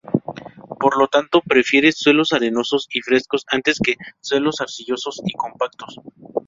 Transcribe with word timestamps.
Por 0.79 0.97
lo 0.97 1.07
tanto, 1.09 1.41
prefiere 1.41 1.91
suelos 1.91 2.33
arenosos 2.33 2.87
y 2.89 3.01
frescos 3.01 3.45
antes 3.47 3.77
que 3.79 3.97
suelos 4.19 4.55
arcillosos 4.59 5.21
y 5.23 5.33
compactos. 5.35 5.99